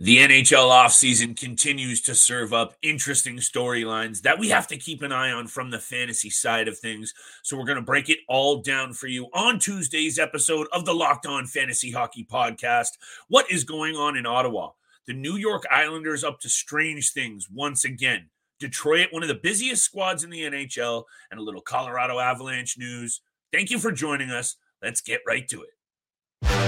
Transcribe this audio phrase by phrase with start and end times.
[0.00, 5.10] The NHL offseason continues to serve up interesting storylines that we have to keep an
[5.10, 7.12] eye on from the fantasy side of things.
[7.42, 10.94] So, we're going to break it all down for you on Tuesday's episode of the
[10.94, 12.90] Locked On Fantasy Hockey Podcast.
[13.26, 14.70] What is going on in Ottawa?
[15.08, 18.30] The New York Islanders up to strange things once again.
[18.60, 21.02] Detroit, one of the busiest squads in the NHL,
[21.32, 23.20] and a little Colorado Avalanche news.
[23.52, 24.54] Thank you for joining us.
[24.80, 26.67] Let's get right to it.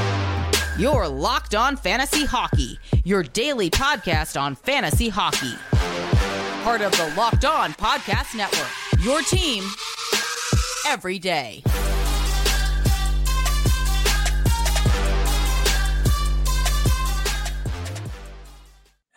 [0.81, 5.53] Your Locked On Fantasy Hockey, your daily podcast on fantasy hockey.
[6.65, 9.63] Part of the Locked On Podcast Network, your team
[10.87, 11.63] every day.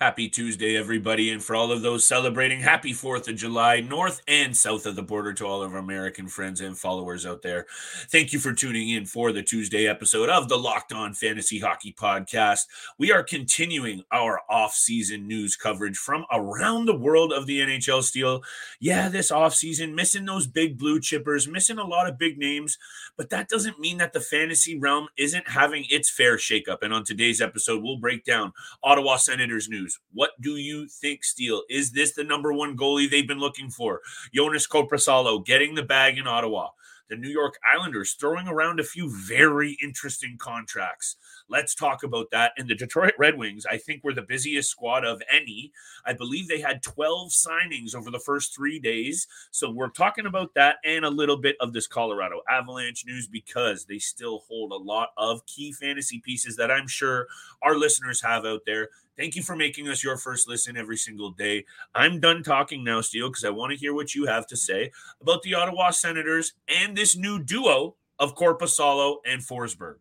[0.04, 1.30] Happy Tuesday, everybody.
[1.30, 5.02] And for all of those celebrating, happy 4th of July, north and south of the
[5.02, 7.68] border to all of our American friends and followers out there.
[8.10, 11.94] Thank you for tuning in for the Tuesday episode of the Locked On Fantasy Hockey
[11.98, 12.66] Podcast.
[12.98, 18.44] We are continuing our off-season news coverage from around the world of the NHL Steele.
[18.82, 22.78] Yeah, this off-season, missing those big blue chippers, missing a lot of big names,
[23.16, 26.80] but that doesn't mean that the fantasy realm isn't having its fair shakeup.
[26.82, 28.52] And on today's episode, we'll break down
[28.84, 31.64] Ottawa Senators news what do you think, Steele?
[31.70, 34.02] Is this the number one goalie they've been looking for?
[34.36, 36.70] Joonas Korpisalo getting the bag in Ottawa.
[37.10, 41.18] The New York Islanders throwing around a few very interesting contracts.
[41.50, 42.54] Let's talk about that.
[42.58, 45.72] And the Detroit Red Wings, I think, were the busiest squad of any.
[46.06, 49.28] I believe they had 12 signings over the first three days.
[49.52, 53.86] So we're talking about that and a little bit of this Colorado Avalanche news because
[53.86, 57.28] they still hold a lot of key fantasy pieces that I'm sure
[57.62, 58.90] our listeners have out there.
[59.16, 61.66] Thank you for making us your first listen every single day.
[61.94, 64.92] I'm done talking now, Steele, because I want to hear what you have to say
[65.22, 69.98] about the Ottawa Senators and this new duo of Korpisalo and Forsberg.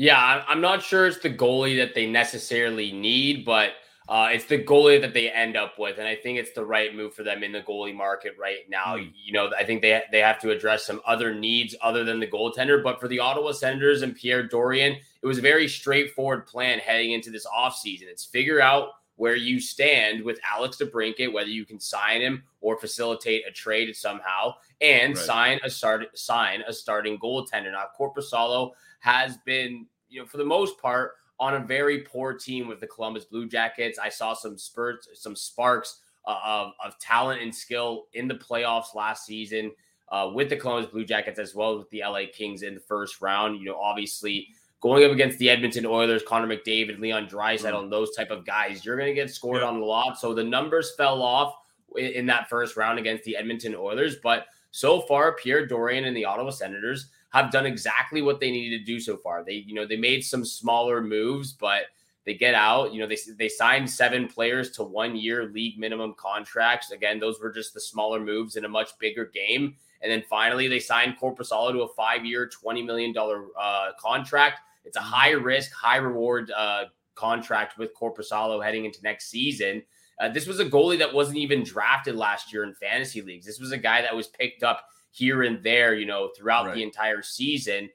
[0.00, 3.72] Yeah, I'm not sure it's the goalie that they necessarily need, but–
[4.10, 6.92] uh, it's the goalie that they end up with, and I think it's the right
[6.92, 8.96] move for them in the goalie market right now.
[8.96, 9.12] Mm.
[9.14, 12.26] You know, I think they they have to address some other needs other than the
[12.26, 12.82] goaltender.
[12.82, 17.12] But for the Ottawa Senators and Pierre Dorion, it was a very straightforward plan heading
[17.12, 18.08] into this offseason.
[18.08, 22.80] It's figure out where you stand with Alex DeBrincat, whether you can sign him or
[22.80, 25.24] facilitate a trade somehow, and right.
[25.24, 27.70] sign a start sign a starting goaltender.
[27.70, 32.68] Now, Korpisalo has been, you know, for the most part on a very poor team
[32.68, 33.98] with the Columbus Blue Jackets.
[33.98, 38.94] I saw some spurts, some sparks uh, of, of talent and skill in the playoffs
[38.94, 39.72] last season
[40.10, 42.80] uh, with the Columbus Blue Jackets as well as with the LA Kings in the
[42.80, 43.58] first round.
[43.58, 44.48] You know, obviously
[44.80, 47.82] going up against the Edmonton Oilers, Connor McDavid, Leon Draisaitl, mm.
[47.84, 49.68] and those type of guys, you're going to get scored yeah.
[49.68, 50.18] on a lot.
[50.18, 51.54] So the numbers fell off
[51.96, 56.16] in, in that first round against the Edmonton Oilers, but so far, Pierre Dorion and
[56.16, 59.44] the Ottawa Senators have done exactly what they needed to do so far.
[59.44, 61.84] They, you know, they made some smaller moves, but
[62.26, 62.92] they get out.
[62.92, 66.90] You know, they they signed seven players to one year league minimum contracts.
[66.90, 69.74] Again, those were just the smaller moves in a much bigger game.
[70.02, 74.60] And then finally, they signed Korpisalo to a five year, twenty million dollar uh, contract.
[74.84, 79.82] It's a high risk, high reward uh, contract with Korpisalo heading into next season.
[80.18, 83.46] Uh, this was a goalie that wasn't even drafted last year in fantasy leagues.
[83.46, 86.74] This was a guy that was picked up here and there, you know, throughout right.
[86.74, 87.88] the entire season.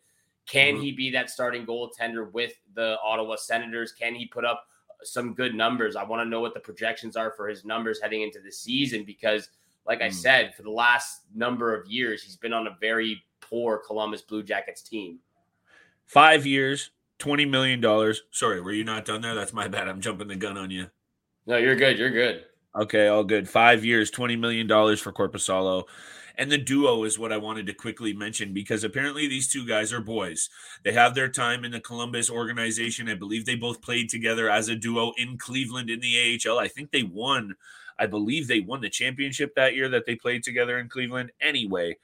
[0.47, 0.83] Can mm-hmm.
[0.83, 3.91] he be that starting goaltender with the Ottawa Senators?
[3.91, 4.65] Can he put up
[5.03, 5.95] some good numbers?
[5.95, 9.03] I want to know what the projections are for his numbers heading into the season
[9.03, 9.49] because,
[9.87, 10.05] like mm.
[10.05, 14.21] I said, for the last number of years, he's been on a very poor Columbus
[14.21, 15.19] Blue Jackets team.
[16.05, 18.13] Five years, $20 million.
[18.31, 19.33] Sorry, were you not done there?
[19.33, 19.87] That's my bad.
[19.87, 20.87] I'm jumping the gun on you.
[21.47, 21.97] No, you're good.
[21.97, 22.45] You're good.
[22.75, 23.47] Okay, all good.
[23.47, 25.85] Five years, $20 million for Korpisalo.
[26.37, 29.93] And the duo is what I wanted to quickly mention because apparently these two guys
[29.93, 30.49] are boys.
[30.83, 33.09] They have their time in the Columbus organization.
[33.09, 36.59] I believe they both played together as a duo in Cleveland in the AHL.
[36.59, 37.55] I think they won,
[37.97, 41.31] I believe they won the championship that year that they played together in Cleveland.
[41.39, 41.97] Anyway,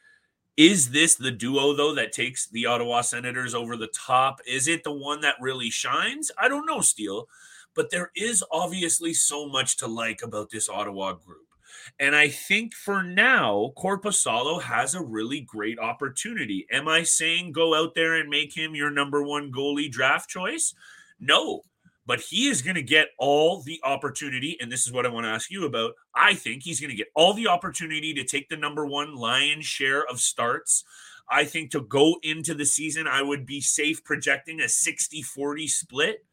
[0.57, 4.39] is this the duo though that takes the Ottawa Senators over the top?
[4.45, 6.31] Is it the one that really shines?
[6.37, 7.27] I don't know, Steele,
[7.75, 11.50] but there is obviously so much to like about this Ottawa group.
[11.99, 16.65] And I think for now, Korpisalo has a really great opportunity.
[16.71, 20.73] Am I saying go out there and make him your number one goalie draft choice?
[21.19, 21.61] No,
[22.05, 24.57] but he is going to get all the opportunity.
[24.59, 25.93] And this is what I want to ask you about.
[26.15, 29.65] I think he's going to get all the opportunity to take the number one lion's
[29.65, 30.83] share of starts.
[31.29, 35.67] I think to go into the season, I would be safe projecting a 60 40
[35.67, 36.25] split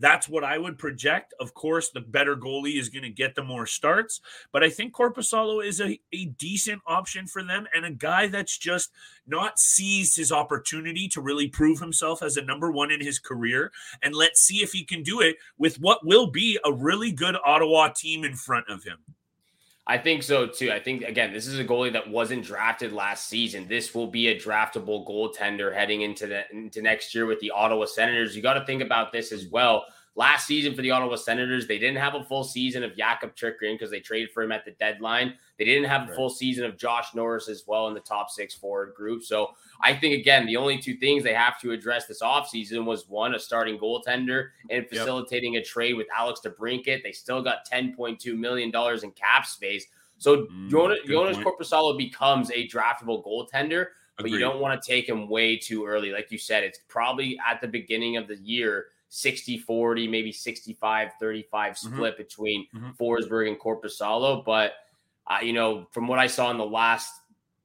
[0.00, 1.34] That's what I would project.
[1.38, 4.20] Of course, the better goalie is going to get the more starts,
[4.52, 8.58] but I think Korpisalo is a, a decent option for them and a guy that's
[8.58, 8.90] just
[9.26, 13.70] not seized his opportunity to really prove himself as a number one in his career.
[14.02, 17.36] And let's see if he can do it with what will be a really good
[17.44, 18.98] Ottawa team in front of him.
[19.86, 20.72] I think so too.
[20.72, 23.68] I think again, this is a goalie that wasn't drafted last season.
[23.68, 27.84] This will be a draftable goaltender heading into the into next year with the Ottawa
[27.84, 28.34] Senators.
[28.34, 29.84] You got to think about this as well.
[30.16, 33.74] Last season for the Ottawa Senators, they didn't have a full season of Jakob Chychrun
[33.74, 35.34] because they traded for him at the deadline.
[35.58, 38.54] They didn't have a full season of Josh Norris as well in the top six
[38.54, 39.24] forward group.
[39.24, 39.50] So
[39.80, 43.34] I think, again, the only two things they have to address this offseason was one,
[43.34, 45.64] a starting goaltender and facilitating yep.
[45.64, 47.02] a trade with Alex DeBrincat.
[47.02, 48.72] They still got $10.2 million
[49.02, 49.86] in cap space.
[50.18, 54.34] So mm, Joonas, Joonas Korpisalo becomes a draftable goaltender, but Agreed.
[54.34, 56.12] you don't want to take him way too early.
[56.12, 61.12] Like you said, it's probably at the beginning of the year 60 40, maybe 65
[61.20, 61.94] 35 mm-hmm.
[61.94, 62.22] split mm-hmm.
[62.22, 62.90] between mm-hmm.
[63.00, 64.44] Forsberg and Korpisalo.
[64.44, 64.72] But,
[65.28, 67.12] uh, you know, from what I saw in the last,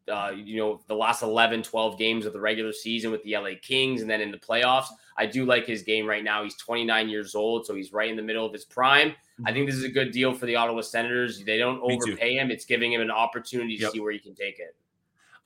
[0.08, 3.52] uh, you know, the last 11, 12 games of the regular season with the LA
[3.62, 4.88] Kings and then in the playoffs,
[5.18, 6.44] I do like his game right now.
[6.44, 9.10] He's 29 years old, so he's right in the middle of his prime.
[9.10, 9.54] I mm-hmm.
[9.54, 11.44] think this is a good deal for the Ottawa Senators.
[11.44, 12.52] They don't overpay him.
[12.52, 13.92] It's giving him an opportunity to yep.
[13.92, 14.76] see where he can take it.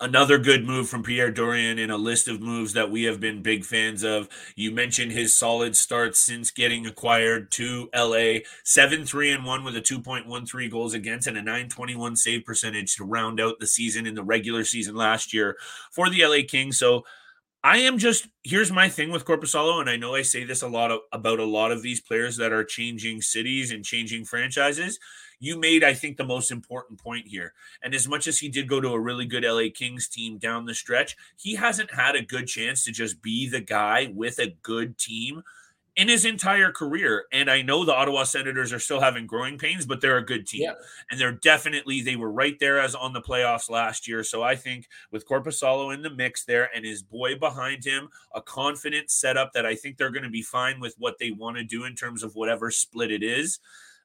[0.04, 3.42] Another good move from Pierre Dorion in a list of moves that we have been
[3.42, 4.28] big fans of.
[4.54, 9.78] You mentioned his solid starts since getting acquired to LA 7 3 and 1 with
[9.78, 14.14] a 2.13 goals against and a 921 save percentage to round out the season in
[14.14, 15.56] the regular season last year
[15.90, 16.78] for the LA Kings.
[16.78, 17.06] So
[17.64, 20.68] I am just here's my thing with Korpisalo, and I know I say this a
[20.68, 25.00] lot of, about a lot of these players that are changing cities and changing franchises
[25.44, 27.54] you made, I think, the most important point here.
[27.82, 30.66] And as much as he did go to a really good LA Kings team down
[30.66, 34.56] the stretch, he hasn't had a good chance to just be the guy with a
[34.62, 35.44] good team
[35.96, 37.26] in his entire career.
[37.32, 40.48] And I know the Ottawa Senators are still having growing pains, but they're a good
[40.48, 40.62] team.
[40.64, 40.74] Yeah.
[41.12, 44.24] And they're definitely, they were right there as on the playoffs last year.
[44.24, 48.42] So I think with Korpisalo in the mix there and his boy behind him, a
[48.42, 51.64] confident setup that I think they're going to be fine with what they want to
[51.64, 53.60] do in terms of whatever split it is.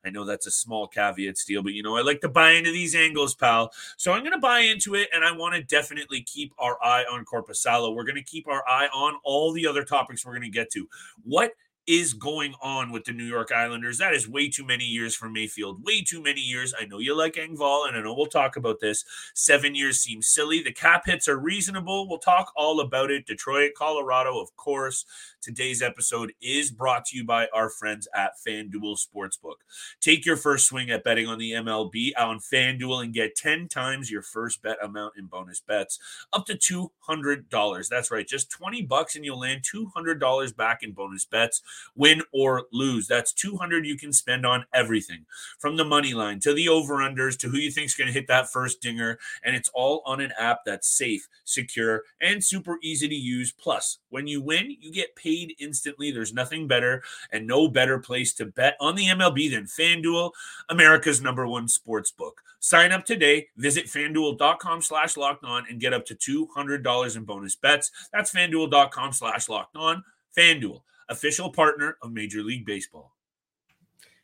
[0.05, 2.71] I know that's a small caveat, Steele, but you know, I like to buy into
[2.71, 3.73] these angles, pal.
[3.97, 7.05] So I'm going to buy into it, and I want to definitely keep our eye
[7.11, 7.95] on Korpisalo.
[7.95, 10.71] We're going to keep our eye on all the other topics we're going to get
[10.73, 10.89] to.
[11.25, 11.53] What
[11.89, 13.97] is going on with the New York Islanders.
[13.97, 15.83] That is way too many years for Mayfield.
[15.87, 16.75] Way too many years.
[16.79, 19.07] I know you like Engvall, and I know we'll talk about this.
[19.35, 20.63] Seven years seems silly.
[20.63, 22.07] The cap hits are reasonable.
[22.07, 23.25] We'll talk all about it.
[23.25, 25.07] Detroit, Colorado, of course.
[25.41, 29.55] Today's episode is brought to you by our friends at FanDuel Sportsbook.
[30.01, 34.11] Take your first swing at betting on the MLB on FanDuel and get 10 times
[34.11, 36.01] your first bet amount in bonus bets,
[36.33, 37.89] up to $200.
[37.89, 41.63] That's right, just 20 bucks and you'll land $200 back in bonus bets,
[41.95, 43.07] win or lose.
[43.07, 45.25] That's 200 you can spend on everything,
[45.61, 48.51] from the money line to the over-unders to who you think's going to hit that
[48.51, 53.15] first dinger, and it's all on an app that's safe, secure, and super easy to
[53.15, 53.53] use.
[53.53, 56.11] Plus, when you win, you get paid paid instantly.
[56.11, 57.03] There's nothing better
[57.33, 60.33] and no better place to bet on the MLB than FanDuel,
[60.69, 62.43] America's number one sports book.
[62.61, 63.49] Sign up today.
[63.57, 67.91] Visit fanduel.com slash locked on and get up to $200 in bonus bets.
[68.13, 70.03] That's fanduel.com slash locked on.
[70.37, 73.15] FanDuel, official partner of Major League Baseball.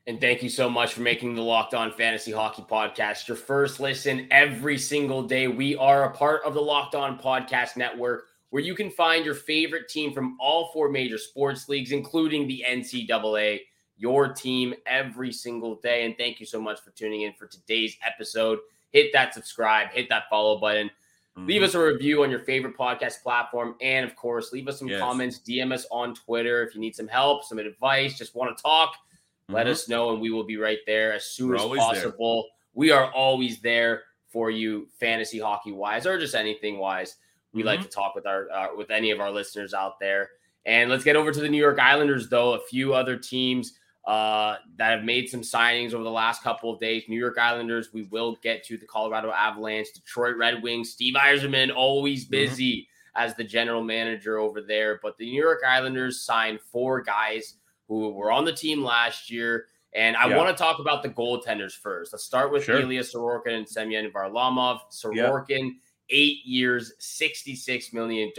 [0.06, 3.80] And thank you so much for making the Locked On Fantasy Hockey Podcast your first
[3.80, 5.48] listen every single day.
[5.48, 9.34] We are a part of the Locked On Podcast Network where you can find your
[9.34, 13.62] favorite team from all four major sports leagues, including the NCAA,
[13.96, 16.04] your team every single day.
[16.04, 18.60] And thank you so much for tuning in for today's episode.
[18.92, 20.88] Hit that subscribe, hit that follow button.
[21.36, 21.48] Mm-hmm.
[21.48, 23.74] Leave us a review on your favorite podcast platform.
[23.80, 25.00] And of course, leave us some yes.
[25.00, 28.62] comments, DM us on Twitter if you need some help, some advice, just want to
[28.62, 28.92] talk.
[28.92, 29.54] Mm-hmm.
[29.54, 32.42] Let us know, and we will be right there as soon We're as possible.
[32.44, 32.50] There.
[32.74, 37.16] We are always there for you, fantasy hockey wise, or just anything wise
[37.54, 37.68] we mm-hmm.
[37.68, 40.30] like to talk with our uh, with any of our listeners out there.
[40.66, 42.54] And let's get over to the New York Islanders, though.
[42.54, 46.80] A few other teams uh, that have made some signings over the last couple of
[46.80, 47.04] days.
[47.08, 47.90] New York Islanders.
[47.92, 50.90] We will get to the Colorado Avalanche, Detroit Red Wings.
[50.90, 52.32] Steve Yzerman always mm-hmm.
[52.32, 53.24] busy mm-hmm.
[53.24, 54.98] as the general manager over there.
[55.02, 57.54] But the New York Islanders signed four guys
[57.88, 59.66] who were on the team last year.
[59.94, 60.36] And I yeah.
[60.36, 62.12] want to talk about the goaltenders first.
[62.12, 62.80] Let's start with sure.
[62.80, 64.80] Ilya Sorokin and Semyon Varlamov.
[64.90, 65.48] Sorokin.
[65.48, 65.70] Yeah
[66.10, 68.30] eight years, $66 million.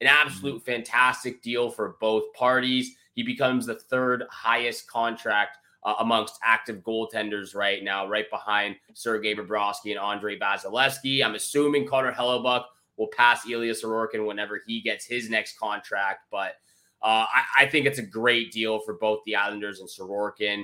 [0.00, 0.64] An absolute mm-hmm.
[0.64, 2.96] fantastic deal for both parties.
[3.14, 9.34] He becomes the third highest contract uh, amongst active goaltenders right now, right behind Sergei
[9.34, 11.24] Bobrovsky and Andrei Vasilevskiy.
[11.24, 12.64] I'm assuming Connor Hellebuyck
[12.96, 16.26] will pass Ilya Sorokin whenever he gets his next contract.
[16.30, 16.54] But
[17.02, 20.62] uh, I, I, think it's a great deal for both the Islanders and Sorokin.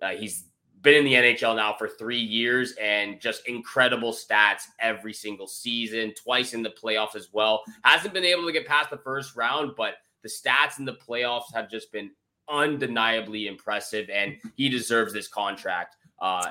[0.00, 0.44] Uh, he's
[0.82, 6.12] been in the NHL now for three years and just incredible stats every single season,
[6.14, 7.62] twice in the playoffs as well.
[7.84, 11.54] Hasn't been able to get past the first round, but the stats in the playoffs
[11.54, 12.10] have just been
[12.48, 16.46] undeniably impressive, and he deserves this contract, uh,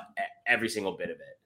[0.48, 1.41] every single bit of it.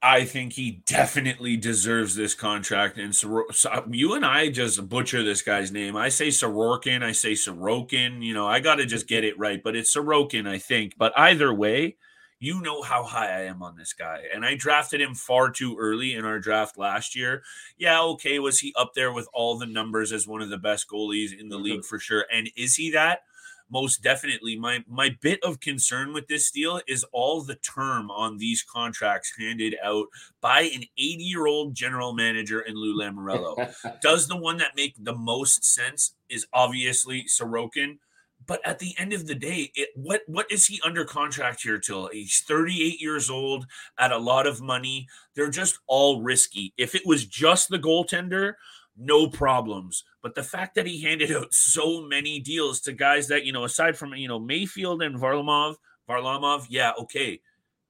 [0.00, 2.98] I think he definitely deserves this contract.
[2.98, 3.46] And so,
[3.90, 5.96] you and I just butcher this guy's name.
[5.96, 8.22] I say Sorokin, I say Sorokin.
[8.22, 10.94] You know, I got to just get it right, but it's Sorokin, I think.
[10.96, 11.96] But either way,
[12.38, 14.22] you know how high I am on this guy.
[14.32, 17.42] And I drafted him far too early in our draft last year.
[17.76, 18.38] Yeah, okay.
[18.38, 21.48] Was he up there with all the numbers as one of the best goalies in
[21.48, 21.64] the mm-hmm.
[21.64, 22.24] league for sure?
[22.32, 23.22] And is he that?
[23.70, 24.56] Most definitely.
[24.56, 29.32] My my bit of concern with this deal is all the term on these contracts
[29.38, 30.06] handed out
[30.40, 34.00] by an 80 year old general manager in Lou Lamoriello.
[34.02, 37.98] Does the one that make the most sense is obviously Sorokin.
[38.46, 41.78] But at the end of the day, it, what what is he under contract here
[41.78, 42.08] till?
[42.08, 43.66] He's 38 years old
[43.98, 45.06] at a lot of money.
[45.34, 46.72] They're just all risky.
[46.78, 48.54] If it was just the goaltender,
[48.98, 50.04] no problems.
[50.22, 53.64] But the fact that he handed out so many deals to guys that, you know,
[53.64, 55.76] aside from, you know, Mayfield and Varlamov,
[56.08, 57.40] Varlamov, yeah, okay.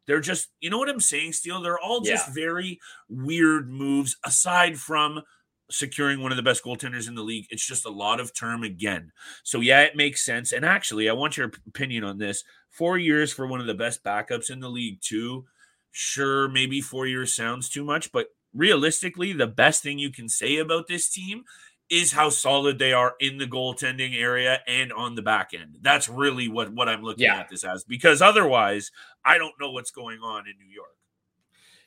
[0.07, 1.61] They're just, you know what I'm saying, Steele?
[1.61, 2.35] They're all just yeah.
[2.35, 5.23] very weird moves aside from
[5.71, 7.47] securing one of the best goaltenders in the league.
[7.51, 9.13] It's just a lot of term again.
[9.43, 10.53] So, yeah, it makes sense.
[10.53, 12.43] And actually, I want your opinion on this.
[12.71, 15.45] Four years for one of the best backups in the league, too.
[15.91, 20.57] Sure, maybe four years sounds too much, but realistically, the best thing you can say
[20.57, 21.45] about this team
[21.91, 25.77] is how solid they are in the goaltending area and on the back end.
[25.81, 27.39] That's really what what I'm looking yeah.
[27.41, 28.91] at this as because otherwise,
[29.25, 30.91] I don't know what's going on in New York.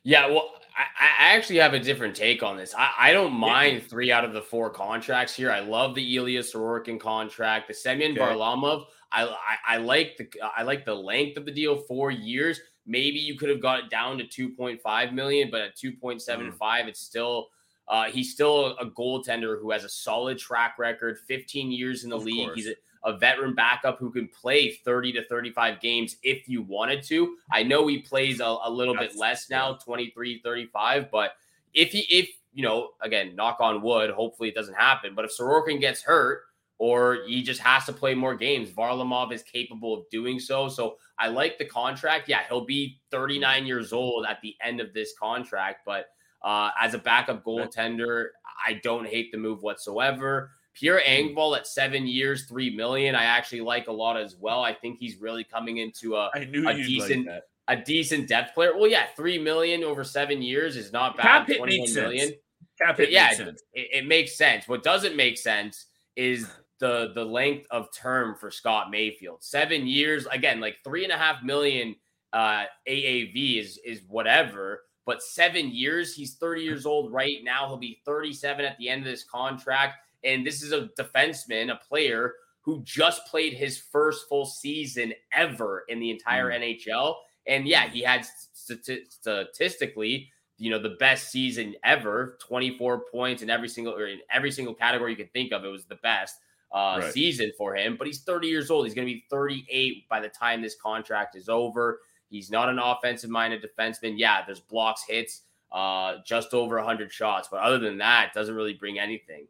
[0.04, 2.74] Yeah, well, I, I actually have a different take on this.
[2.76, 3.88] I, I don't mind yeah.
[3.88, 5.52] three out of the four contracts here.
[5.52, 8.22] I love the Ilya Sorokin contract, the Semyon okay.
[8.22, 8.86] Varlamov.
[9.12, 12.60] I, I, I like the I like the length of the deal, four years.
[12.86, 16.88] Maybe you could have got it down to 2.5 million, but at 2.75, mm.
[16.88, 17.50] it's still
[17.88, 22.16] uh, he's still a goaltender who has a solid track record, 15 years in the
[22.16, 22.48] of league.
[22.48, 22.56] Course.
[22.56, 27.04] He's a, a, veteran backup who can play 30 to 35 games if you wanted
[27.04, 27.36] to.
[27.52, 31.34] I know he plays a, a little That's, bit less now, 23, 35, but
[31.74, 35.14] if he if you know, again, knock on wood, hopefully it doesn't happen.
[35.16, 36.44] But if Sorokin gets hurt,
[36.82, 38.72] or he just has to play more games.
[38.72, 40.68] Varlamov is capable of doing so.
[40.68, 42.28] So I like the contract.
[42.28, 46.08] Yeah, he'll be 39 years old at the end of this contract, but
[46.42, 48.30] uh, as a backup goaltender,
[48.66, 50.50] I don't hate the move whatsoever.
[50.74, 51.38] Pierre hmm.
[51.38, 53.14] Engvall at seven years, three million.
[53.14, 54.64] I actually like a lot as well.
[54.64, 58.76] I think he's really coming into a, a decent like a decent depth player.
[58.76, 61.46] Well, yeah, three million over seven years is not bad.
[61.46, 62.28] Cap 21 million.
[62.30, 62.38] Sense.
[62.82, 64.68] Cap yeah, it, it makes sense.
[64.68, 65.86] What doesn't make sense
[66.16, 66.48] is
[66.82, 69.42] the the length of term for Scott Mayfield.
[69.42, 71.96] Seven years, again, like three and a half million
[72.34, 74.82] uh, AAV is is whatever.
[75.06, 77.68] But seven years, he's 30 years old right now.
[77.68, 79.96] He'll be 37 at the end of this contract.
[80.24, 85.86] And this is a defenseman, a player who just played his first full season ever
[85.90, 86.78] in the entire mm.
[86.78, 87.16] NHL.
[87.48, 93.50] And yeah, he had st- statistically, you know, the best season ever, 24 points in
[93.50, 95.66] every single or in every single category you can think of.
[95.66, 96.36] It was the best
[96.74, 97.14] uh, right.
[97.14, 97.96] season for him.
[97.98, 98.86] But he's 30 years old.
[98.86, 102.00] He's going to be 38 by the time this contract is over.
[102.30, 104.14] He's not an offensive minded defenseman.
[104.18, 107.50] Yeah, there's blocks, hits, uh, just over 100 shots.
[107.52, 109.48] But other than that, doesn't really bring anything.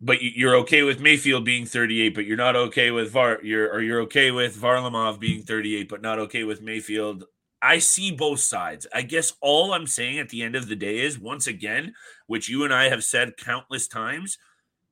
[0.00, 3.40] But you're okay with Mayfield being 38, but you're not okay with Var.
[3.42, 7.24] You're or you're okay with Varlamov being 38, but not okay with Mayfield.
[7.60, 8.86] I see both sides.
[8.94, 11.94] I guess all I'm saying at the end of the day is once again,
[12.28, 14.38] which you and I have said countless times,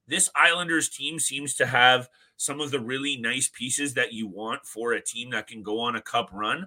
[0.06, 4.66] this Islanders team seems to have some of the really nice pieces that you want
[4.66, 6.66] for a team that can go on a cup run,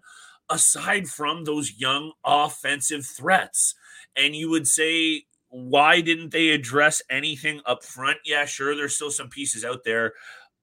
[0.49, 3.75] aside from those young offensive threats.
[4.15, 8.17] And you would say, why didn't they address anything up front?
[8.25, 10.13] Yeah, sure, there's still some pieces out there.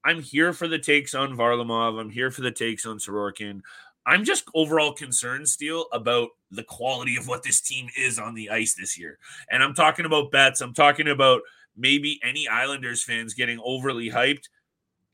[0.05, 2.01] I'm here for the takes on Varlamov.
[2.01, 3.61] I'm here for the takes on Sorokin.
[4.07, 8.51] I'm just overall concerned, Steele, about the quality of what this team is on the
[8.51, 9.19] ice this year.
[9.51, 10.61] And I'm talking about bets.
[10.61, 11.43] I'm talking about
[11.77, 14.49] maybe any Islanders fans getting overly hyped.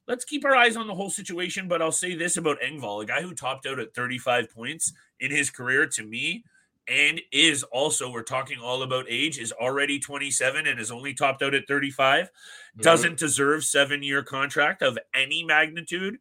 [0.06, 1.68] Let's keep our eyes on the whole situation.
[1.68, 5.30] But I'll say this about Engvall, a guy who topped out at 35 points in
[5.30, 6.44] his career to me,
[6.88, 11.42] and is also, we're talking all about age, is already 27 and has only topped
[11.42, 12.82] out at 35, mm-hmm.
[12.82, 16.18] doesn't deserve seven year contract of any magnitude.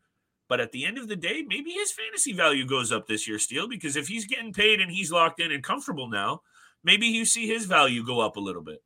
[0.47, 3.39] But at the end of the day, maybe his fantasy value goes up this year,
[3.39, 6.41] Steele, because if he's getting paid and he's locked in and comfortable now,
[6.83, 8.83] maybe you see his value go up a little bit.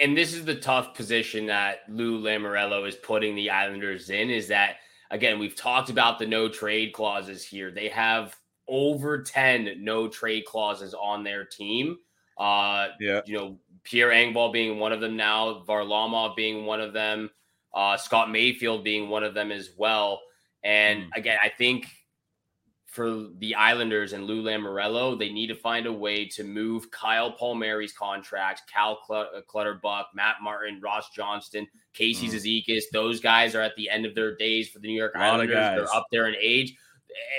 [0.00, 4.30] And this is the tough position that Lou Lamoriello is putting the Islanders in.
[4.30, 4.76] Is that
[5.10, 5.38] again?
[5.38, 7.70] We've talked about the no trade clauses here.
[7.70, 8.34] They have
[8.66, 11.98] over ten no trade clauses on their team.
[12.38, 16.94] Uh, yeah, you know, Pierre Engvall being one of them now, Varlamov being one of
[16.94, 17.30] them,
[17.74, 20.20] uh, Scott Mayfield being one of them as well.
[20.64, 21.08] And mm.
[21.14, 21.88] again, I think
[22.98, 27.30] for the Islanders and Lou Lamoriello, they need to find a way to move Kyle
[27.30, 32.32] Palmieri's contract, Cal uh, Clutterbuck, Matt Martin, Ross Johnston, Casey mm.
[32.32, 32.82] Cizikas.
[32.92, 35.54] Those guys are at the end of their days for the New York Islanders.
[35.54, 36.76] They're up there in age.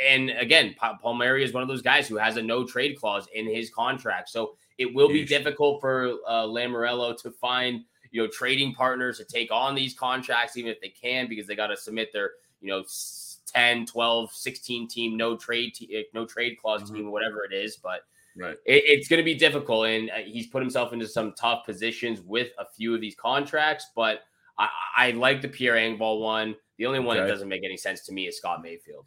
[0.07, 3.45] And again, Palmieri is one of those guys who has a no trade clause in
[3.45, 4.29] his contract.
[4.29, 9.25] So it will be difficult for uh, Lamoriello to find, you know, trading partners to
[9.25, 12.69] take on these contracts, even if they can, because they got to submit their, you
[12.69, 12.85] know,
[13.51, 16.95] 10, 12, 16 team no trade eh, no trade clause mm-hmm.
[16.95, 17.77] team, whatever it is.
[17.77, 18.01] But
[18.37, 21.65] right, it, it's going to be difficult, and uh, he's put himself into some tough
[21.65, 23.87] positions with a few of these contracts.
[23.95, 24.21] But
[24.57, 26.55] I, I like the Pierre Engvall one.
[26.77, 27.25] The only one okay.
[27.25, 29.05] that doesn't make any sense to me is Scott Mayfield.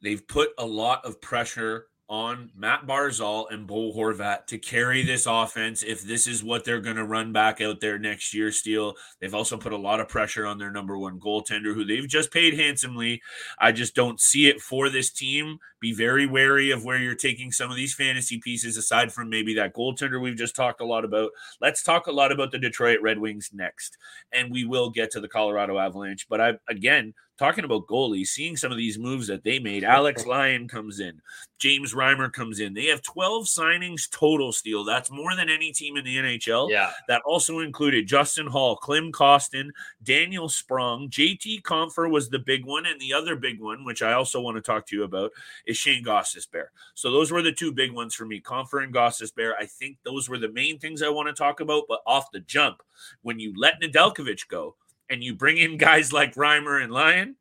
[0.00, 5.26] They've put a lot of pressure on Matt Barzal and Bo Horvat to carry this
[5.26, 8.50] offense if this is what they're going to run back out there next year.
[8.50, 12.08] Steele, they've also put a lot of pressure on their number one goaltender, who they've
[12.08, 13.20] just paid handsomely.
[13.58, 15.58] I just don't see it for this team.
[15.80, 19.54] Be very wary of where you're taking some of these fantasy pieces, aside from maybe
[19.54, 21.30] that goaltender we've just talked a lot about.
[21.60, 23.98] Let's talk a lot about the Detroit Red Wings next,
[24.32, 26.26] and we will get to the Colorado Avalanche.
[26.28, 29.84] But I again talking about goalies, seeing some of these moves that they made.
[29.84, 31.20] Alex Lyon comes in,
[31.58, 32.74] James Reimer comes in.
[32.74, 34.84] They have 12 signings total, Steele.
[34.84, 36.70] That's more than any team in the NHL.
[36.70, 36.90] Yeah.
[37.08, 39.70] That also included Justin Holl, Klim Kostin,
[40.02, 42.86] Daniel Sprong, JT Compher was the big one.
[42.86, 45.32] And the other big one, which I also want to talk to you about,
[45.66, 46.68] is Shane Gostisbehere.
[46.94, 49.52] So those were the two big ones for me, Compher and Gostisbehere.
[49.58, 51.84] I think those were the main things I want to talk about.
[51.88, 52.82] But off the jump,
[53.22, 54.76] when you let Nedeljkovic go,
[55.10, 57.36] and you bring in guys like Reimer and Lyon,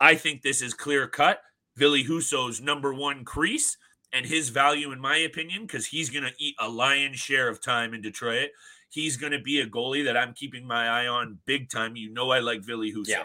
[0.00, 1.40] I think this is clear cut.
[1.76, 3.76] Ville Husso's number one crease
[4.12, 7.62] and his value, in my opinion, because he's going to eat a lion's share of
[7.62, 8.50] time in Detroit.
[8.90, 11.94] He's going to be a goalie that I'm keeping my eye on big time.
[11.94, 13.08] You know, I like Ville Husso.
[13.08, 13.24] Yeah.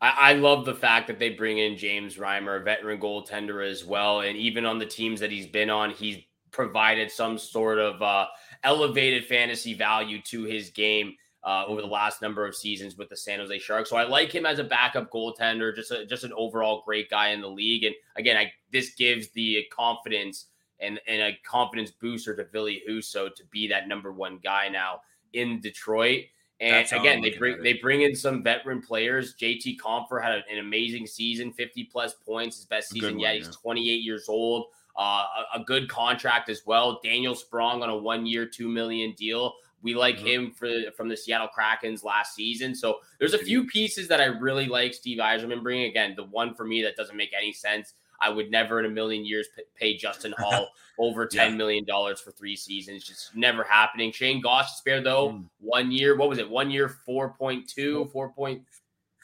[0.00, 3.84] I, I love the fact that they bring in James Reimer, a veteran goaltender as
[3.84, 4.20] well.
[4.20, 6.18] And even on the teams that he's been on, he's
[6.50, 8.26] provided some sort of uh,
[8.62, 13.16] elevated fantasy value to his game uh, over the last number of seasons with the
[13.16, 13.90] San Jose Sharks.
[13.90, 17.28] So I like him as a backup goaltender, just a, just an overall great guy
[17.28, 17.84] in the league.
[17.84, 20.46] And again, I, this gives the confidence
[20.78, 25.00] and, and a confidence booster to Ville Husso to be that number one guy now
[25.32, 26.24] in Detroit.
[26.60, 29.34] And again, they bring they bring in some veteran players.
[29.34, 33.34] JT Compher had an amazing season, 50 plus points, his best season yet.
[33.34, 34.66] He's 28 years old.
[34.96, 35.24] Uh,
[35.54, 37.00] a, a, good contract as well.
[37.02, 39.54] Daniel Sprong on a one year, two million deal.
[39.82, 40.26] We like mm-hmm.
[40.26, 42.74] him for from the Seattle Krakens last season.
[42.74, 45.90] So there's a few pieces that I really like Steve Yzerman bringing.
[45.90, 47.94] Again, the one for me that doesn't make any sense.
[48.20, 50.68] I would never in a million years pay Justin Holl
[50.98, 51.56] over ten yeah.
[51.56, 53.04] million dollars for three seasons.
[53.04, 54.12] Just never happening.
[54.12, 55.44] Shane Gostisbehere though, mm.
[55.58, 56.16] one year.
[56.16, 56.48] What was it?
[56.48, 58.34] One year, 4.2, 4.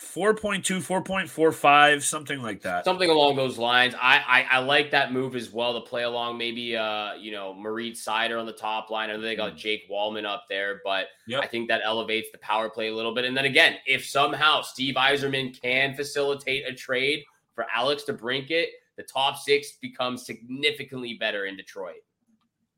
[0.00, 2.84] 4.2, 4.45, something like that.
[2.84, 3.94] Something along those lines.
[4.00, 7.52] I, I, I like that move as well to play along maybe uh, you know,
[7.52, 9.10] Moritz Seider on the top line.
[9.10, 9.56] I know they got mm.
[9.56, 11.42] Jake Walman up there, but yep.
[11.42, 13.24] I think that elevates the power play a little bit.
[13.24, 19.02] And then again, if somehow Steve Yzerman can facilitate a trade for Alex DeBrincat, the
[19.02, 22.02] top six becomes significantly better in Detroit.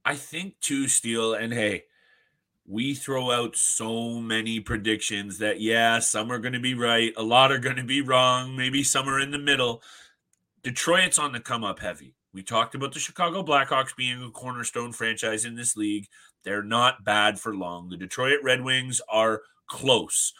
[0.06, 1.84] I think too, Steele, and hey,
[2.66, 7.22] we throw out so many predictions that yeah, some are going to be right, a
[7.22, 9.82] lot are going to be wrong, maybe some are in the middle.
[10.62, 12.14] Detroit's on the come up heavy.
[12.32, 16.06] We talked about the Chicago Blackhawks being a cornerstone franchise in this league.
[16.44, 17.88] They're not bad for long.
[17.88, 20.32] The Detroit Red Wings are close.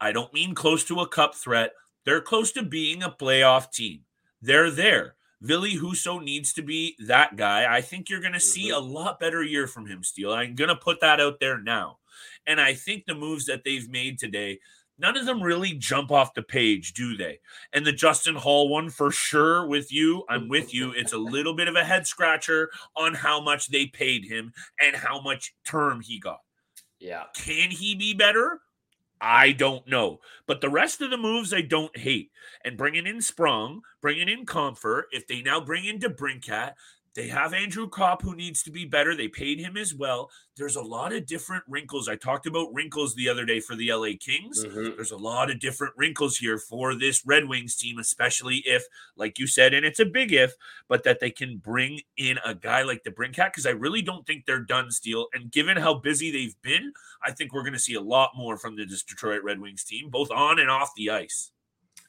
[0.00, 1.72] I don't mean close to a cup threat.
[2.04, 4.00] They're close to being a playoff team.
[4.42, 5.15] They're there.
[5.42, 7.72] Ville Husso needs to be that guy.
[7.72, 8.82] I think you're going to see mm-hmm.
[8.82, 10.32] a lot better year from him, Steele.
[10.32, 11.98] I'm going to put that out there now.
[12.46, 14.60] And I think the moves that they've made today,
[14.98, 17.40] none of them really jump off the page, do they?
[17.72, 20.92] And the Justin Holl one, for sure, with you, I'm with you.
[20.92, 24.96] It's a little bit of a head scratcher on how much they paid him and
[24.96, 26.40] how much term he got.
[26.98, 27.24] Yeah.
[27.34, 28.60] Can he be better?
[29.20, 30.20] I don't know.
[30.46, 32.30] But the rest of the moves I don't hate.
[32.64, 36.74] And bringing in Sprong, bringing in Compher, if they now bring in DeBrincat,
[37.16, 39.16] They have Andrew Copp, who needs to be better.
[39.16, 40.30] They paid him as well.
[40.54, 42.08] There's a lot of different wrinkles.
[42.08, 44.62] I talked about wrinkles the other day for the LA Kings.
[44.62, 44.96] Mm-hmm.
[44.96, 48.84] There's a lot of different wrinkles here for this Red Wings team, especially if,
[49.16, 50.52] like you said, and it's a big if,
[50.88, 54.44] but that they can bring in a guy like DeBrincat, because I really don't think
[54.44, 55.28] they're done, Steele.
[55.32, 56.92] And given how busy they've been,
[57.24, 60.10] I think we're going to see a lot more from the Detroit Red Wings team,
[60.10, 61.50] both on and off the ice.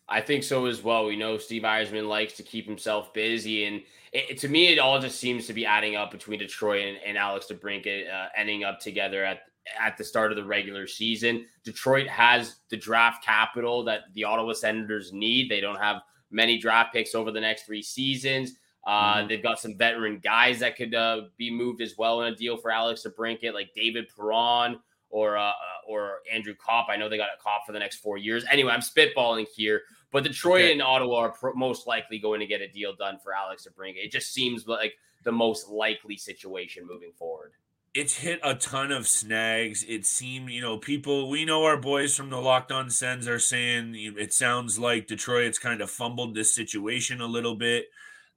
[0.09, 1.05] I think so as well.
[1.05, 3.81] We know Steve Yzerman likes to keep himself busy, and
[4.13, 7.17] it, to me, it all just seems to be adding up between Detroit and, and
[7.17, 9.41] Alex DeBrincat uh, ending up together at
[9.79, 11.45] at the start of the regular season.
[11.63, 15.51] Detroit has the draft capital that the Ottawa Senators need.
[15.51, 18.53] They don't have many draft picks over the next three seasons.
[18.85, 19.27] Uh, mm-hmm.
[19.27, 22.57] They've got some veteran guys that could uh, be moved as well in a deal
[22.57, 25.51] for Alex DeBrincat, like David Perron or uh,
[25.87, 26.87] or Andrew Copp.
[26.89, 28.45] I know they got a Copp for the next four years.
[28.49, 30.71] Anyway, I'm spitballing here, but Detroit okay.
[30.71, 34.05] and Ottawa are pro- most likely going to get a deal done for Alex DeBrincat.
[34.05, 34.93] It just seems like
[35.23, 37.51] the most likely situation moving forward.
[37.93, 39.83] It's hit a ton of snags.
[39.87, 43.39] It seemed, you know, people we know our boys from the Locked On Sens are
[43.39, 47.87] saying it sounds like Detroit's kind of fumbled this situation a little bit.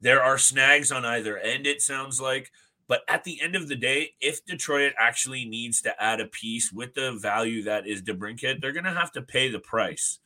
[0.01, 1.67] There are snags on either end.
[1.67, 2.51] It sounds like.
[2.89, 6.73] But at the end of the day, if Detroit actually needs to add a piece
[6.73, 10.19] with the value that is DeBrincat, they're going to have to pay the price.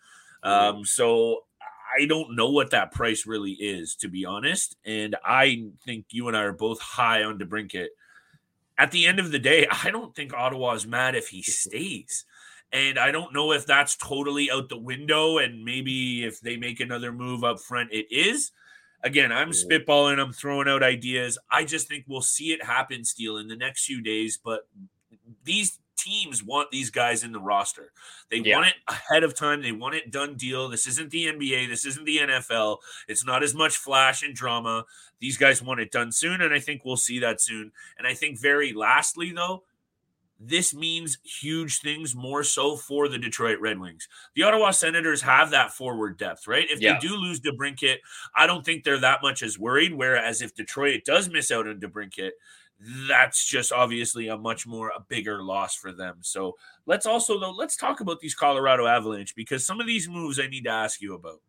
[0.44, 0.76] Mm-hmm.
[0.76, 1.44] Um, so
[1.98, 4.76] I don't know what that price really is, to be honest.
[4.85, 7.88] And I think you and I are both high on DeBrincat.
[8.76, 11.50] At the end of the day, I don't think Ottawa is mad if he mm-hmm.
[11.50, 12.24] stays.
[12.72, 15.38] And I don't know if that's totally out the window.
[15.38, 18.50] And maybe if they make another move up front, it is.
[19.04, 19.70] Again, I'm mm-hmm.
[19.70, 21.38] spitballing, I'm throwing out ideas.
[21.50, 24.38] I just think we'll see it happen, Steele, in the next few days.
[24.42, 24.66] But
[25.44, 27.92] these teams want these guys in the roster.
[28.30, 28.57] They yeah.
[28.57, 29.62] want it ahead of time.
[29.62, 30.68] They want it done deal.
[30.68, 31.68] This isn't the NBA.
[31.68, 32.78] This isn't the NFL.
[33.09, 34.85] It's not as much flash and drama.
[35.20, 37.72] These guys want it done soon, and I think we'll see that soon.
[37.98, 39.62] And I think very lastly, though,
[40.40, 44.09] this means huge things more so for the Detroit Red Wings.
[44.35, 46.66] The Ottawa Senators have that forward depth, right?
[46.68, 46.94] If yeah.
[46.94, 47.96] they do lose DeBrincat,
[48.37, 49.94] I don't think they're that much as worried.
[49.94, 52.33] Whereas if Detroit does miss out on DeBrincat,
[53.09, 56.18] that's just obviously a much more a bigger loss for them.
[56.20, 60.38] So let's also though let's talk about these Colorado Avalanche because some of these moves
[60.38, 61.40] I need to ask you about.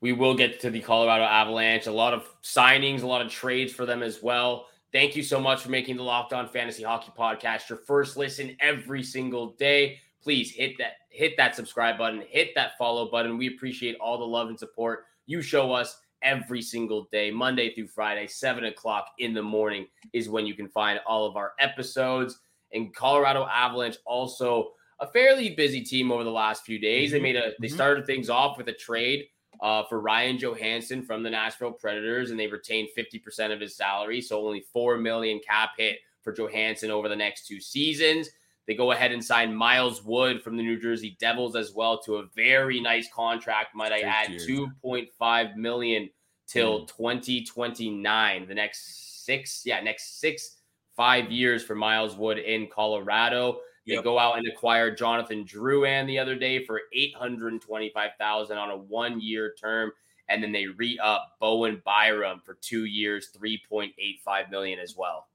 [0.00, 1.86] We will get to the Colorado Avalanche.
[1.86, 4.66] A lot of signings, a lot of trades for them as well.
[4.92, 8.56] Thank you so much for making the Locked On Fantasy Hockey Podcast your first listen
[8.60, 9.98] every single day.
[10.22, 13.38] Please hit that hit that subscribe button, hit that follow button.
[13.38, 17.88] We appreciate all the love and support you show us every single day, Monday through
[17.88, 22.38] Friday, seven o'clock in the morning is when you can find all of our episodes.
[22.72, 27.10] And Colorado Avalanche also a fairly busy team over the last few days.
[27.10, 27.16] Mm-hmm.
[27.16, 27.74] They made a they mm-hmm.
[27.74, 29.26] started things off with a trade
[29.60, 34.20] uh, for Ryan Johansen from the Nashville Predators, and they retained 50% of his salary.
[34.20, 38.30] So only 4 million cap hit for Johansen over the next two seasons.
[38.66, 42.16] They go ahead and sign Miles Wood from the New Jersey Devils as well to
[42.16, 43.74] a very nice contract.
[43.74, 46.08] Might I add, 2.5 million
[46.46, 46.88] till mm.
[46.96, 48.46] 2029.
[48.46, 50.58] The next six, yeah, next six,
[50.96, 53.58] five years for Miles Wood in Colorado.
[53.86, 54.04] They yep.
[54.04, 59.90] go out and acquire Jonathan Drouin the other day for 825,000 on a one-year term
[60.28, 65.26] and then they re-up Bowen Byram for 2 years, 3.85 million as well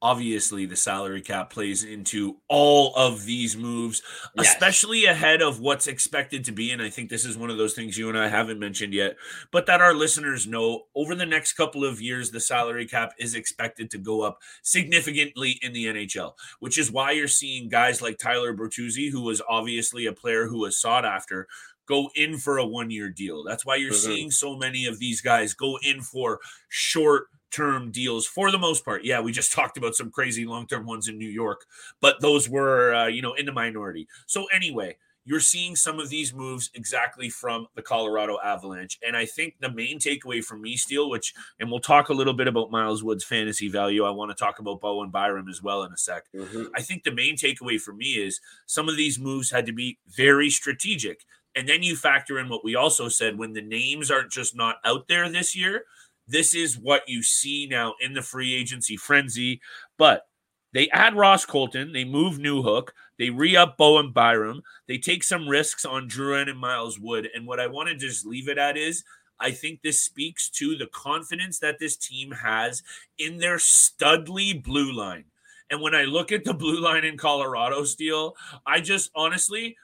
[0.00, 4.00] obviously the salary cap plays into all of these moves
[4.36, 4.52] yes.
[4.52, 7.74] especially ahead of what's expected to be and i think this is one of those
[7.74, 9.16] things you and i haven't mentioned yet
[9.50, 13.34] but that our listeners know over the next couple of years the salary cap is
[13.34, 18.18] expected to go up significantly in the nhl which is why you're seeing guys like
[18.18, 21.48] tyler bertuzzi who was obviously a player who was sought after
[21.86, 24.12] go in for a one year deal that's why you're mm-hmm.
[24.12, 28.84] seeing so many of these guys go in for short term deals for the most
[28.84, 29.04] part.
[29.04, 31.64] Yeah, we just talked about some crazy long term ones in New York,
[32.00, 34.08] but those were, uh, you know, in the minority.
[34.26, 34.96] So, anyway,
[35.28, 38.98] you're seeing some of these moves exactly from the Colorado Avalanche.
[39.06, 42.32] And I think the main takeaway from me, Steele, which, and we'll talk a little
[42.32, 44.04] bit about Miles Wood's fantasy value.
[44.04, 46.24] I want to talk about Bowen Byram as well in a sec.
[46.34, 46.68] Mm-hmm.
[46.74, 49.98] I think the main takeaway for me is some of these moves had to be
[50.06, 51.26] very strategic.
[51.54, 54.76] And then you factor in what we also said when the names aren't just not
[54.82, 55.84] out there this year,
[56.28, 59.60] this is what you see now in the free agency frenzy.
[59.96, 60.26] But
[60.72, 62.88] they add Ross Colton, they move Newhook,
[63.18, 67.28] they re up Bowen Byram, they take some risks on Drouin and Miles Wood.
[67.34, 69.02] And what I want to just leave it at is
[69.40, 72.82] I think this speaks to the confidence that this team has
[73.18, 75.24] in their studly blue line.
[75.70, 78.34] And when I look at the blue line in Colorado Steele,
[78.66, 79.76] I just honestly,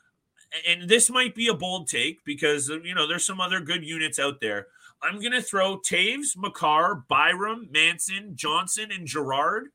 [0.66, 4.18] and this might be a bold take because you know there's some other good units
[4.18, 4.68] out there.
[5.04, 9.68] I'm gonna throw Toews, Makar, Byram, Manson, Johnson, and Girard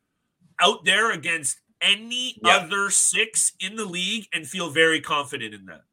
[0.59, 2.63] out there against any yep.
[2.63, 5.83] other six in the league and feel very confident in that.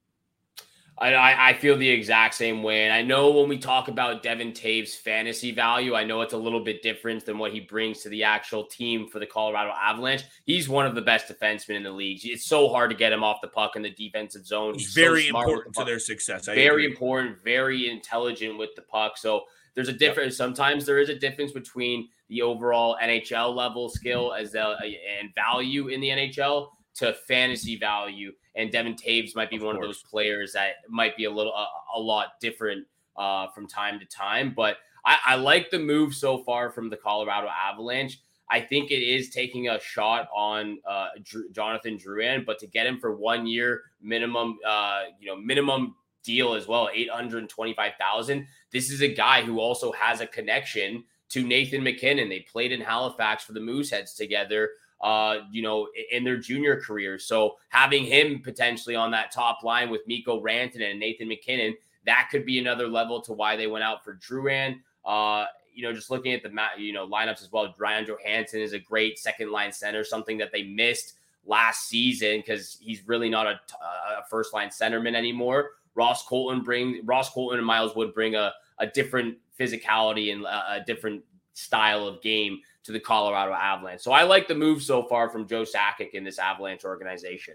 [0.99, 2.85] I, I feel the exact same way.
[2.85, 6.39] And I know when we talk about Devon Toews' fantasy value, I know it's a
[6.39, 10.25] little bit different than what he brings to the actual team for the Colorado Avalanche.
[10.45, 12.21] He's one of the best defensemen in the league.
[12.25, 14.73] It's so hard to get him off the puck in the defensive zone.
[14.75, 16.49] He's, He's very so important the to their success.
[16.49, 16.95] I very agree.
[16.95, 19.19] important, very intelligent with the puck.
[19.19, 20.33] So there's a difference.
[20.33, 20.47] Yep.
[20.49, 24.77] Sometimes there is a difference between the overall NHL level skill as a,
[25.21, 28.33] and value in the NHL to fantasy value.
[28.55, 29.85] And Devon Toews might be of one course.
[29.85, 33.99] of those players that might be a little a, a lot different uh, from time
[34.01, 34.55] to time.
[34.57, 38.19] But I, I like the move so far from the Colorado Avalanche.
[38.49, 42.87] I think it is taking a shot on uh, Drew, Jonathan Drouin, but to get
[42.87, 47.93] him for one year minimum, uh, you know, minimum deal as well, eight hundred twenty-five
[47.99, 48.47] thousand.
[48.73, 52.29] This is a guy who also has a connection to Nathan MacKinnon.
[52.29, 57.25] They played in Halifax for the Mooseheads together uh, you know, in their junior careers.
[57.25, 62.29] So having him potentially on that top line with Mikko Rantanen and Nathan MacKinnon, that
[62.31, 64.81] could be another level to why they went out for Drouin.
[65.05, 67.75] Uh, you know, just looking at the you know lineups as well.
[67.79, 72.79] Ryan Johansen is a great second line center, something that they missed last season because
[72.81, 75.73] he's really not a, a, first line centerman anymore.
[75.95, 80.73] Ross Colton bring Ross Colton and Miles Wood bring a, a different physicality and a,
[80.75, 81.23] a different
[81.57, 84.03] style of game to the Colorado Avalanche.
[84.03, 87.55] So I like the move so far from Joe Sakic in this Avalanche organization.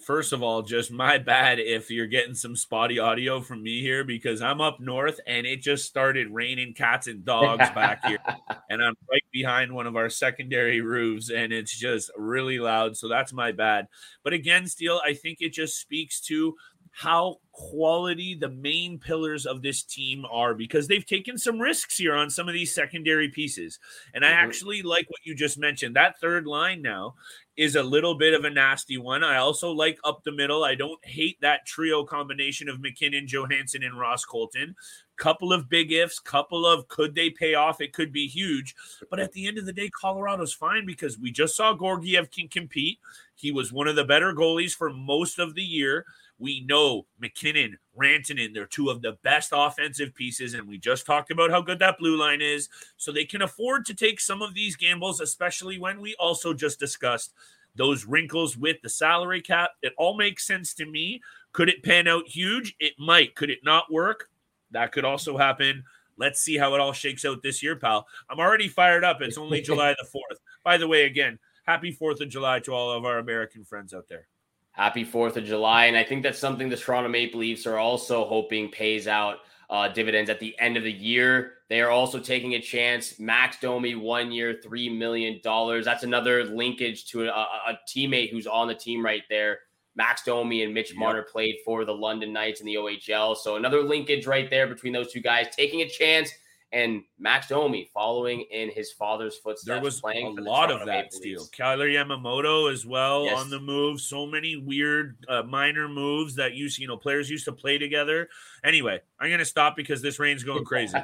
[0.00, 4.04] First of all, just my bad if you're getting some spotty audio from me here
[4.04, 8.18] because I'm up north and it just started raining cats and dogs back here.
[8.70, 12.96] And I'm right behind one of our secondary roofs and it's just really loud.
[12.96, 13.86] So that's my bad.
[14.24, 16.56] But again, Steele, I think it just speaks to
[16.96, 22.14] how quality the main pillars of this team are because they've taken some risks here
[22.14, 23.80] on some of these secondary pieces.
[24.14, 24.44] And I mm-hmm.
[24.44, 25.96] actually like what you just mentioned.
[25.96, 27.16] That third line now
[27.56, 29.24] is a little bit of a nasty one.
[29.24, 30.62] I also like up the middle.
[30.62, 34.76] I don't hate that trio combination of MacKinnon, Johansen, and Ross Colton.
[35.16, 37.80] Couple of big ifs, couple of could they pay off?
[37.80, 38.76] It could be huge.
[39.10, 42.46] But at the end of the day, Colorado's fine because we just saw Georgiev can
[42.46, 42.98] compete.
[43.34, 46.04] He was one of the better goalies for most of the year.
[46.38, 51.30] We know MacKinnon, Rantanen, they're two of the best offensive pieces, and we just talked
[51.30, 52.68] about how good that blue line is.
[52.96, 56.80] So they can afford to take some of these gambles, especially when we also just
[56.80, 57.32] discussed
[57.76, 59.70] those wrinkles with the salary cap.
[59.82, 61.22] It all makes sense to me.
[61.52, 62.74] Could it pan out huge?
[62.80, 63.34] It might.
[63.34, 64.30] Could it not work?
[64.70, 65.84] That could also happen.
[66.16, 68.06] Let's see how it all shakes out this year, pal.
[68.28, 69.20] I'm already fired up.
[69.20, 70.38] It's only July the 4th.
[70.62, 74.08] By the way, again, happy 4th of July to all of our American friends out
[74.08, 74.28] there.
[74.74, 75.86] Happy 4th of July.
[75.86, 79.38] And I think that's something the Toronto Maple Leafs are also hoping pays out
[79.70, 81.54] uh, dividends at the end of the year.
[81.68, 83.18] They are also taking a chance.
[83.18, 85.40] Max Domi, one year, $3 million.
[85.84, 89.60] That's another linkage to a, a teammate who's on the team right there.
[89.96, 90.98] Max Domi and Mitch yep.
[90.98, 93.36] Marner played for the London Knights in the OHL.
[93.36, 96.30] So another linkage right there between those two guys taking a chance
[96.74, 99.64] and Max Domi following in his father's footsteps.
[99.64, 101.46] There was playing a lot of that Steele.
[101.52, 103.38] Kailer Yamamoto as well yes.
[103.38, 104.00] on the move.
[104.00, 108.28] So many weird uh, minor moves that used, you know, players used to play together.
[108.64, 110.98] Anyway, I'm going to stop because this rain's going crazy.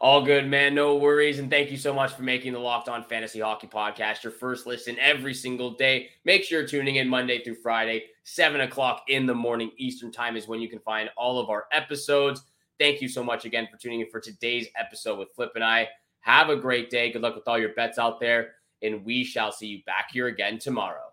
[0.00, 0.74] All good, man.
[0.74, 1.40] No worries.
[1.40, 4.66] And thank you so much for making the Locked On Fantasy Hockey Podcast your first
[4.66, 6.08] listen every single day.
[6.24, 10.38] Make sure you're tuning in Monday through Friday, 7 o'clock in the morning Eastern Time
[10.38, 12.44] is when you can find all of our episodes.
[12.80, 15.86] Thank you so much again for tuning in for today's episode with Flip and I.
[16.20, 17.12] Have a great day.
[17.12, 18.52] Good luck with all your bets out there.
[18.82, 21.04] And we shall see you back here again tomorrow.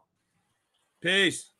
[1.01, 1.51] Peace.